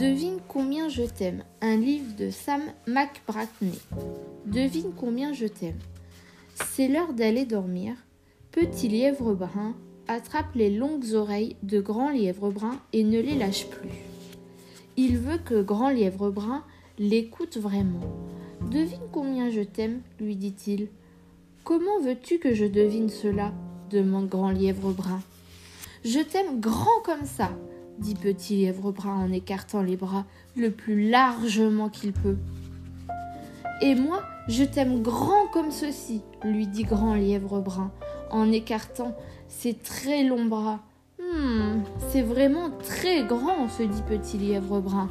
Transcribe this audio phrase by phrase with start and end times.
[0.00, 1.44] Devine combien je t'aime.
[1.60, 3.78] Un livre de Sam McBratney.
[4.46, 5.78] Devine combien je t'aime.
[6.54, 7.92] C'est l'heure d'aller dormir.
[8.50, 9.74] Petit lièvre brun
[10.08, 13.90] attrape les longues oreilles de grand lièvre brun et ne les lâche plus.
[14.96, 16.64] Il veut que grand lièvre brun
[16.98, 18.00] l'écoute vraiment.
[18.70, 20.88] Devine combien je t'aime, lui dit-il.
[21.62, 23.52] Comment veux-tu que je devine cela?
[23.90, 25.20] demande grand lièvre brun.
[26.06, 27.50] Je t'aime grand comme ça,
[28.00, 30.24] dit petit lièvre brun en écartant les bras
[30.56, 32.36] le plus largement qu'il peut.
[33.82, 37.92] Et moi, je t'aime grand comme ceci, lui dit grand lièvre brun
[38.30, 39.14] en écartant
[39.48, 40.80] ses très longs bras.
[41.20, 45.08] Hum, c'est vraiment très grand, se dit petit lièvre brun.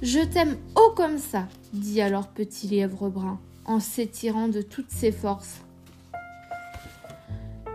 [0.00, 5.12] Je t'aime haut comme ça, dit alors petit lièvre brun en s'étirant de toutes ses
[5.12, 5.60] forces.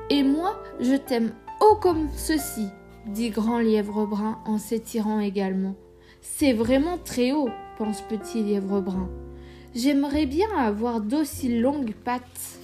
[0.09, 2.67] Et moi, je t'aime haut comme ceci,
[3.07, 5.75] dit Grand Lièvre Brun en s'étirant également.
[6.21, 9.09] C'est vraiment très haut, pense Petit Lièvre Brun.
[9.75, 12.59] J'aimerais bien avoir d'aussi longues pattes.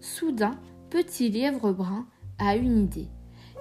[0.00, 0.58] Soudain,
[0.88, 2.06] Petit Lièvre Brun
[2.38, 3.08] a une idée.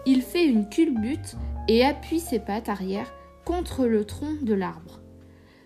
[0.05, 1.35] Il fait une culbute
[1.67, 3.11] et appuie ses pattes arrière
[3.45, 4.99] contre le tronc de l'arbre.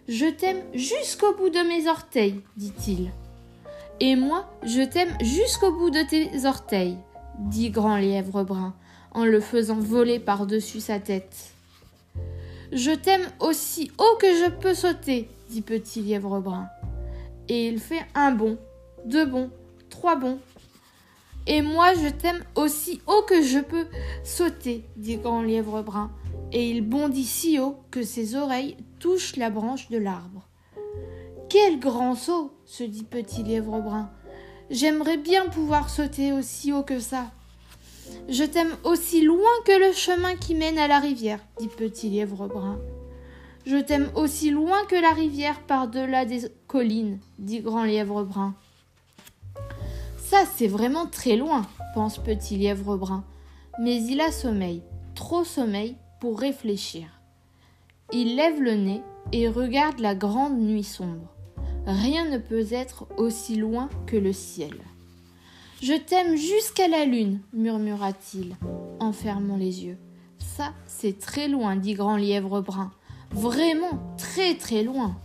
[0.07, 3.11] Je t'aime jusqu'au bout de mes orteils, dit-il.
[3.99, 6.97] Et moi, je t'aime jusqu'au bout de tes orteils,
[7.39, 8.73] dit Grand Lièvre Brun
[9.13, 11.53] en le faisant voler par-dessus sa tête.
[12.71, 16.67] Je t'aime aussi haut que je peux sauter, dit Petit Lièvre Brun.
[17.47, 18.57] Et il fait un bond,
[19.05, 19.51] deux bonds,
[19.89, 20.39] trois bonds.
[21.45, 23.85] Et moi je t'aime aussi haut que je peux
[24.23, 26.11] sauter, dit Grand Lièvre Brun.
[26.51, 30.47] Et il bondit si haut que ses oreilles touchent la branche de l'arbre.
[31.49, 34.09] Quel grand saut se dit Petit Lièvre Brun.
[34.71, 37.31] J'aimerais bien pouvoir sauter aussi haut que ça.
[38.29, 42.47] Je t'aime aussi loin que le chemin qui mène à la rivière, dit Petit Lièvre
[42.47, 42.79] Brun.
[43.65, 48.55] Je t'aime aussi loin que la rivière par-delà des collines, dit Grand Lièvre Brun.
[50.17, 53.23] Ça, c'est vraiment très loin, pense Petit Lièvre Brun.
[53.79, 54.81] Mais il a sommeil,
[55.15, 57.07] trop sommeil pour réfléchir.
[58.11, 61.33] Il lève le nez et regarde la grande nuit sombre.
[61.85, 64.73] Rien ne peut être aussi loin que le ciel.
[65.83, 68.55] Je t'aime jusqu'à la lune, murmura-t-il,
[69.01, 69.97] en fermant les yeux.
[70.37, 72.89] Ça, c'est très loin, dit Grand Lièvre Brun.
[73.31, 75.17] Vraiment très très loin.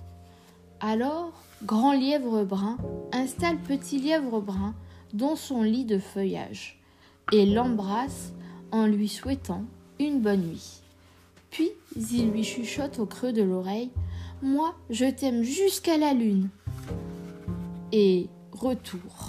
[0.81, 1.33] Alors,
[1.63, 2.77] Grand Lièvre Brun
[3.13, 4.75] installe Petit Lièvre Brun
[5.13, 6.83] dans son lit de feuillage
[7.31, 8.33] et l'embrasse
[8.73, 9.63] en lui souhaitant
[10.01, 10.83] une bonne nuit.
[11.53, 13.93] Puis il lui chuchote au creux de l'oreille
[14.43, 16.49] Moi, je t'aime jusqu'à la lune.
[17.93, 19.28] Et retour.